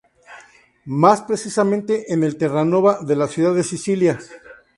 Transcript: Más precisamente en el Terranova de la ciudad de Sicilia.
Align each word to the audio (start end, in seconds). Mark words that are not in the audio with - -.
Más 0.87 1.21
precisamente 1.21 2.11
en 2.11 2.23
el 2.23 2.35
Terranova 2.35 3.01
de 3.05 3.15
la 3.15 3.27
ciudad 3.27 3.53
de 3.53 3.61
Sicilia. 3.61 4.19